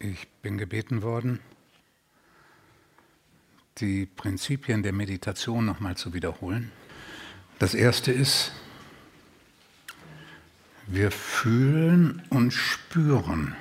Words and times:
Ich 0.00 0.28
bin 0.42 0.58
gebeten 0.58 1.02
worden, 1.02 1.40
die 3.78 4.06
Prinzipien 4.06 4.84
der 4.84 4.92
Meditation 4.92 5.64
nochmal 5.64 5.96
zu 5.96 6.14
wiederholen. 6.14 6.70
Das 7.58 7.74
erste 7.74 8.12
ist, 8.12 8.52
wir 10.86 11.10
fühlen 11.10 12.22
und 12.30 12.52
spüren 12.52 13.56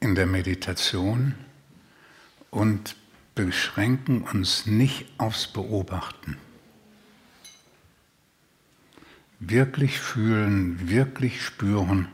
in 0.00 0.14
der 0.14 0.26
Meditation 0.26 1.34
und 2.50 2.96
beschränken 3.34 4.22
uns 4.22 4.64
nicht 4.64 5.06
aufs 5.18 5.46
Beobachten. 5.46 6.38
Wirklich 9.40 10.00
fühlen, 10.00 10.88
wirklich 10.88 11.44
spüren 11.44 12.08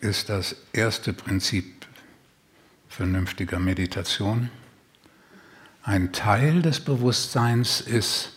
ist 0.00 0.28
das 0.28 0.56
erste 0.72 1.12
Prinzip 1.12 1.86
vernünftiger 2.88 3.58
Meditation. 3.58 4.50
Ein 5.82 6.12
Teil 6.12 6.62
des 6.62 6.80
Bewusstseins 6.80 7.80
ist 7.80 8.32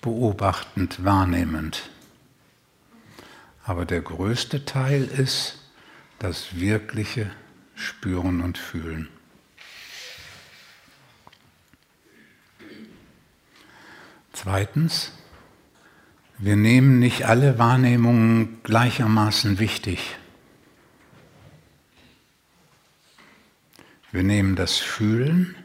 beobachtend, 0.00 1.04
wahrnehmend. 1.04 1.90
Aber 3.64 3.86
der 3.86 4.02
größte 4.02 4.64
Teil 4.64 5.04
ist 5.04 5.58
das 6.18 6.58
wirkliche 6.58 7.30
Spüren 7.74 8.40
und 8.40 8.58
Fühlen. 8.58 9.08
Zweitens, 14.32 15.12
wir 16.38 16.56
nehmen 16.56 16.98
nicht 16.98 17.24
alle 17.24 17.58
Wahrnehmungen 17.58 18.58
gleichermaßen 18.64 19.58
wichtig. 19.58 20.16
Wir 24.14 24.22
nehmen 24.22 24.54
das 24.54 24.78
Fühlen 24.78 25.56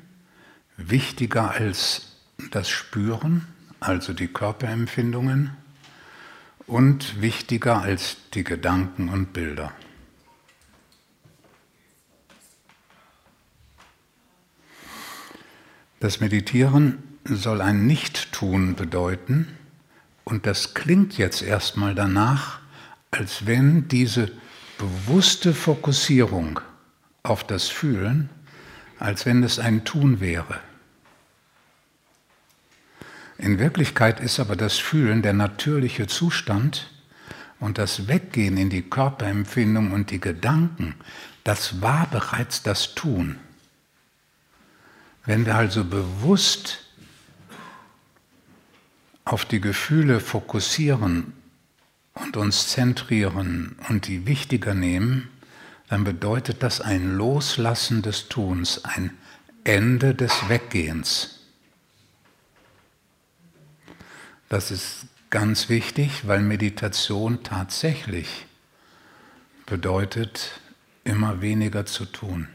wichtiger 0.76 1.52
als 1.52 2.14
das 2.50 2.68
Spüren, 2.68 3.46
also 3.80 4.12
die 4.12 4.28
Körperempfindungen, 4.28 5.52
und 6.66 7.22
wichtiger 7.22 7.84
als 7.84 8.18
die 8.34 8.44
Gedanken 8.44 9.10
und 9.10 9.34
Bilder. 9.34 9.72
Das 16.00 16.20
Meditieren 16.20 17.04
soll 17.26 17.62
ein 17.62 17.86
Nichttun 17.86 18.74
bedeuten 18.74 19.48
und 20.24 20.48
das 20.48 20.74
klingt 20.74 21.20
jetzt 21.20 21.44
erstmal 21.44 21.94
danach, 21.94 22.62
als 23.12 23.46
wenn 23.46 23.88
diese 23.90 24.32
bewusste 24.80 25.54
Fokussierung 25.54 26.60
auf 27.22 27.44
das 27.44 27.68
Fühlen 27.68 28.32
als 29.00 29.26
wenn 29.26 29.44
es 29.44 29.60
ein 29.60 29.86
Tun 29.86 30.20
wäre. 30.20 30.60
In 33.38 33.58
Wirklichkeit 33.58 34.20
ist 34.20 34.40
aber 34.40 34.58
das 34.58 34.78
Fühlen 34.78 35.22
der 35.22 35.34
natürliche 35.34 36.08
Zustand 36.08 36.92
und 37.60 37.78
das 37.78 38.10
Weggehen 38.10 38.58
in 38.58 38.70
die 38.70 38.82
Körperempfindung 38.82 39.94
und 39.94 40.12
die 40.12 40.20
Gedanken, 40.20 40.96
das 41.46 41.82
war 41.82 42.08
bereits 42.08 42.64
das 42.64 42.96
Tun. 42.96 43.38
Wenn 45.26 45.46
wir 45.46 45.56
also 45.56 45.86
bewusst 45.86 46.86
auf 49.24 49.46
die 49.46 49.62
Gefühle 49.62 50.20
fokussieren 50.20 51.34
und 52.16 52.36
uns 52.36 52.68
zentrieren 52.68 53.78
und 53.88 54.08
die 54.08 54.26
wichtiger 54.26 54.74
nehmen, 54.74 55.30
dann 55.90 56.04
bedeutet 56.04 56.62
das 56.62 56.82
ein 56.82 57.16
Loslassen 57.16 58.04
des 58.04 58.30
Tuns, 58.30 58.86
ein 58.86 59.18
Ende 59.64 60.14
des 60.14 60.48
Weggehens. 60.48 61.40
Das 64.50 64.72
ist 64.72 65.08
ganz 65.32 65.68
wichtig, 65.68 66.28
weil 66.28 66.42
Meditation 66.42 67.44
tatsächlich 67.44 68.46
bedeutet, 69.66 70.60
immer 71.04 71.42
weniger 71.42 71.86
zu 71.86 72.06
tun. 72.06 72.48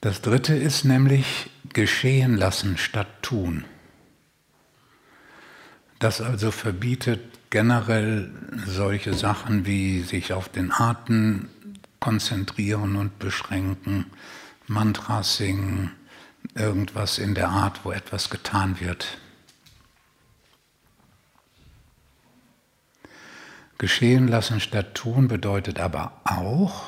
Das 0.00 0.20
dritte 0.20 0.54
ist 0.54 0.84
nämlich 0.84 1.50
geschehen 1.72 2.36
lassen 2.36 2.76
statt 2.76 3.22
tun. 3.22 3.64
Das 6.04 6.20
also 6.20 6.50
verbietet 6.50 7.48
generell 7.48 8.30
solche 8.66 9.14
Sachen 9.14 9.64
wie 9.64 10.02
sich 10.02 10.34
auf 10.34 10.50
den 10.50 10.70
Atem 10.70 11.48
konzentrieren 11.98 12.96
und 12.96 13.18
beschränken, 13.18 14.10
Mantras 14.66 15.38
singen, 15.38 15.92
irgendwas 16.54 17.16
in 17.16 17.34
der 17.34 17.48
Art, 17.48 17.86
wo 17.86 17.90
etwas 17.90 18.28
getan 18.28 18.80
wird. 18.80 19.16
Geschehen 23.78 24.28
lassen 24.28 24.60
statt 24.60 24.94
tun 24.94 25.26
bedeutet 25.26 25.80
aber 25.80 26.20
auch 26.24 26.84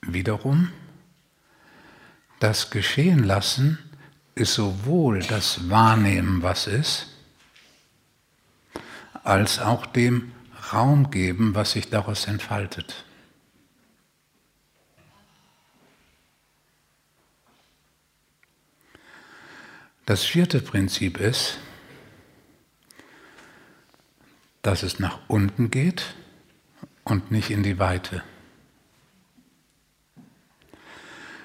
wiederum, 0.00 0.72
das 2.40 2.70
Geschehen 2.70 3.22
lassen 3.22 3.87
ist 4.38 4.54
sowohl 4.54 5.20
das 5.20 5.68
Wahrnehmen, 5.68 6.42
was 6.42 6.66
ist, 6.66 7.08
als 9.24 9.58
auch 9.58 9.84
dem 9.86 10.32
Raum 10.72 11.10
geben, 11.10 11.54
was 11.54 11.72
sich 11.72 11.90
daraus 11.90 12.26
entfaltet. 12.26 13.04
Das 20.06 20.24
vierte 20.24 20.60
Prinzip 20.60 21.18
ist, 21.18 21.58
dass 24.62 24.82
es 24.82 24.98
nach 24.98 25.18
unten 25.28 25.70
geht 25.70 26.14
und 27.04 27.30
nicht 27.30 27.50
in 27.50 27.62
die 27.62 27.78
Weite. 27.78 28.22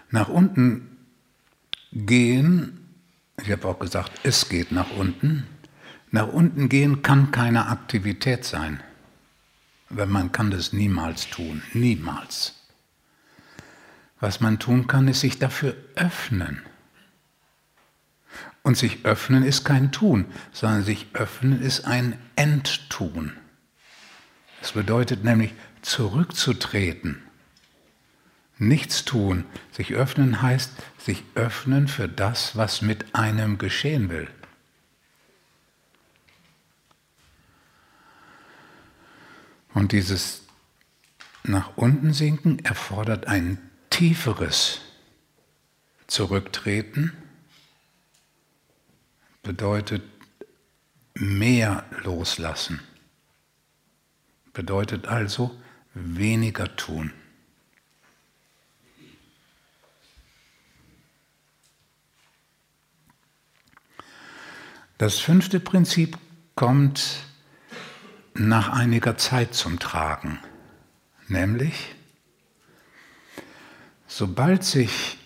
Nach 0.09 0.29
unten 0.29 0.97
gehen 1.91 2.82
ich 3.43 3.51
habe 3.51 3.67
auch 3.67 3.79
gesagt, 3.79 4.11
es 4.23 4.49
geht 4.49 4.71
nach 4.71 4.91
unten. 4.91 5.47
Nach 6.11 6.27
unten 6.27 6.69
gehen 6.69 7.01
kann 7.01 7.31
keine 7.31 7.67
Aktivität 7.67 8.45
sein. 8.45 8.81
Weil 9.89 10.07
man 10.07 10.31
kann 10.31 10.51
das 10.51 10.73
niemals 10.73 11.29
tun. 11.29 11.61
Niemals. 11.73 12.55
Was 14.19 14.39
man 14.39 14.59
tun 14.59 14.87
kann, 14.87 15.07
ist 15.07 15.19
sich 15.19 15.39
dafür 15.39 15.75
öffnen. 15.95 16.61
Und 18.61 18.77
sich 18.77 19.05
öffnen 19.05 19.43
ist 19.43 19.65
kein 19.65 19.91
Tun, 19.91 20.25
sondern 20.53 20.83
sich 20.83 21.07
öffnen 21.13 21.61
ist 21.61 21.85
ein 21.85 22.17
Enttun. 22.37 23.33
Es 24.61 24.71
bedeutet 24.71 25.25
nämlich 25.25 25.53
zurückzutreten 25.81 27.21
Nichts 28.57 29.03
tun. 29.03 29.45
Sich 29.71 29.93
öffnen 29.93 30.41
heißt 30.41 30.71
sich 30.97 31.23
öffnen 31.35 31.87
für 31.87 32.07
das, 32.07 32.55
was 32.55 32.81
mit 32.81 33.15
einem 33.15 33.57
geschehen 33.57 34.09
will. 34.09 34.29
Und 39.73 39.91
dieses 39.91 40.43
nach 41.43 41.75
unten 41.75 42.13
sinken 42.13 42.59
erfordert 42.59 43.27
ein 43.27 43.57
tieferes 43.89 44.81
Zurücktreten, 46.07 47.11
bedeutet 49.41 50.03
mehr 51.15 51.85
loslassen, 52.03 52.79
bedeutet 54.53 55.07
also 55.07 55.59
weniger 55.93 56.75
tun. 56.75 57.11
Das 65.03 65.19
fünfte 65.19 65.59
Prinzip 65.59 66.17
kommt 66.55 67.25
nach 68.35 68.69
einiger 68.69 69.17
Zeit 69.17 69.53
zum 69.53 69.77
Tragen, 69.77 70.39
nämlich 71.27 71.93
sobald 74.07 74.63
sich 74.63 75.17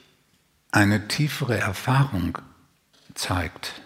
eine 0.71 1.07
tiefere 1.07 1.59
Erfahrung 1.59 2.39
zeigt, 3.13 3.83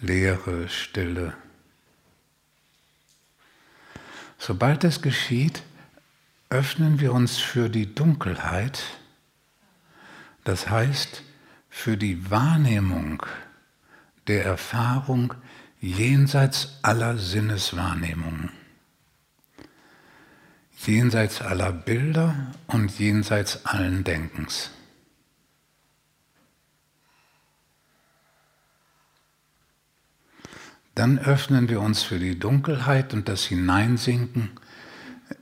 Leere, 0.00 0.70
Stille, 0.70 1.34
sobald 4.38 4.84
das 4.84 5.02
geschieht, 5.02 5.62
öffnen 6.48 6.98
wir 6.98 7.12
uns 7.12 7.36
für 7.36 7.68
die 7.68 7.94
Dunkelheit, 7.94 8.82
das 10.44 10.70
heißt, 10.70 11.24
für 11.70 11.96
die 11.96 12.30
Wahrnehmung 12.30 13.24
der 14.26 14.44
Erfahrung 14.44 15.34
jenseits 15.80 16.78
aller 16.82 17.16
Sinneswahrnehmungen, 17.16 18.50
jenseits 20.84 21.40
aller 21.40 21.72
Bilder 21.72 22.52
und 22.66 22.98
jenseits 22.98 23.64
allen 23.64 24.04
Denkens. 24.04 24.70
Dann 30.94 31.18
öffnen 31.18 31.70
wir 31.70 31.80
uns 31.80 32.02
für 32.02 32.18
die 32.18 32.38
Dunkelheit 32.38 33.14
und 33.14 33.28
das 33.28 33.44
Hineinsinken 33.44 34.50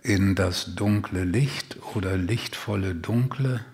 in 0.03 0.35
das 0.35 0.77
dunkle 0.77 1.25
Licht 1.25 1.79
oder 1.97 2.17
lichtvolle 2.17 2.95
Dunkle, 2.95 3.65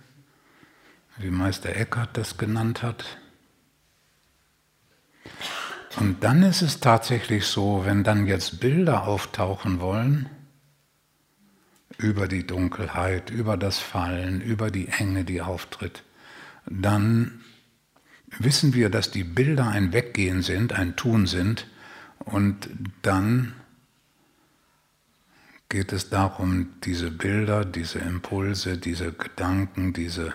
wie 1.18 1.30
Meister 1.30 1.74
Eckhart 1.74 2.16
das 2.16 2.36
genannt 2.36 2.82
hat. 2.82 3.04
Und 5.96 6.24
dann 6.24 6.42
ist 6.42 6.62
es 6.62 6.80
tatsächlich 6.80 7.46
so, 7.46 7.84
wenn 7.84 8.02
dann 8.02 8.26
jetzt 8.26 8.60
Bilder 8.60 9.06
auftauchen 9.06 9.80
wollen, 9.80 10.28
über 11.98 12.26
die 12.26 12.46
Dunkelheit, 12.46 13.30
über 13.30 13.56
das 13.56 13.78
Fallen, 13.78 14.40
über 14.40 14.70
die 14.70 14.88
Enge, 14.88 15.24
die 15.24 15.40
auftritt, 15.40 16.02
dann 16.66 17.44
wissen 18.38 18.74
wir, 18.74 18.90
dass 18.90 19.12
die 19.12 19.22
Bilder 19.22 19.68
ein 19.68 19.92
Weggehen 19.92 20.42
sind, 20.42 20.72
ein 20.72 20.96
Tun 20.96 21.26
sind, 21.26 21.68
und 22.24 22.68
dann 23.02 23.54
geht 25.68 25.92
es 25.92 26.08
darum, 26.08 26.68
diese 26.84 27.10
Bilder, 27.10 27.64
diese 27.64 27.98
Impulse, 27.98 28.78
diese 28.78 29.12
Gedanken, 29.12 29.92
diese 29.92 30.34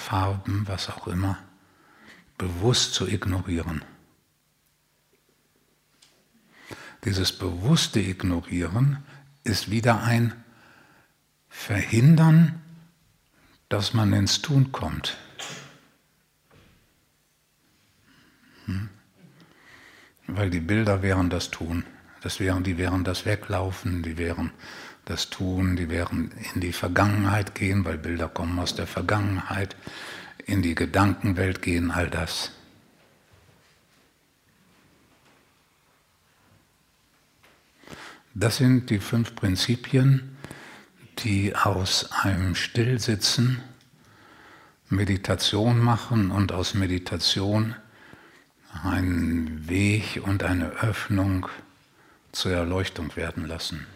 Farben, 0.00 0.66
was 0.66 0.88
auch 0.88 1.06
immer, 1.06 1.38
bewusst 2.38 2.94
zu 2.94 3.06
ignorieren. 3.06 3.84
Dieses 7.04 7.32
bewusste 7.32 8.00
Ignorieren 8.00 9.04
ist 9.44 9.70
wieder 9.70 10.02
ein 10.02 10.34
Verhindern, 11.48 12.60
dass 13.68 13.94
man 13.94 14.12
ins 14.12 14.42
Tun 14.42 14.72
kommt. 14.72 15.16
Hm? 18.66 18.88
Weil 20.26 20.50
die 20.50 20.60
Bilder 20.60 21.02
wären 21.02 21.30
das 21.30 21.50
Tun. 21.50 21.84
Das 22.22 22.38
wären, 22.38 22.64
die 22.64 22.76
wären 22.76 23.04
das 23.04 23.24
Weglaufen, 23.24 24.02
die 24.02 24.18
wären 24.18 24.52
das 25.10 25.28
Tun, 25.28 25.76
die 25.76 25.90
wären 25.90 26.30
in 26.54 26.60
die 26.60 26.72
Vergangenheit 26.72 27.54
gehen, 27.54 27.84
weil 27.84 27.98
Bilder 27.98 28.28
kommen 28.28 28.58
aus 28.58 28.74
der 28.74 28.86
Vergangenheit, 28.86 29.76
in 30.46 30.62
die 30.62 30.74
Gedankenwelt 30.74 31.62
gehen, 31.62 31.90
all 31.90 32.08
das. 32.08 32.52
Das 38.34 38.58
sind 38.58 38.88
die 38.90 39.00
fünf 39.00 39.34
Prinzipien, 39.34 40.36
die 41.18 41.54
aus 41.56 42.10
einem 42.12 42.54
Stillsitzen 42.54 43.60
Meditation 44.88 45.78
machen 45.78 46.30
und 46.30 46.52
aus 46.52 46.74
Meditation 46.74 47.74
einen 48.84 49.68
Weg 49.68 50.20
und 50.24 50.44
eine 50.44 50.70
Öffnung 50.70 51.48
zur 52.32 52.52
Erleuchtung 52.52 53.14
werden 53.16 53.46
lassen. 53.46 53.86